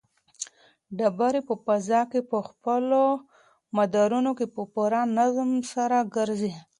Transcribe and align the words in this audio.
ډبرې 0.97 1.41
په 1.47 1.53
فضا 1.65 2.01
کې 2.11 2.19
په 2.31 2.37
خپلو 2.47 3.03
مدارونو 3.77 4.31
کې 4.37 4.45
په 4.55 4.61
پوره 4.73 5.01
نظم 5.17 5.49
سره 5.73 5.97
ګرځي. 6.15 6.53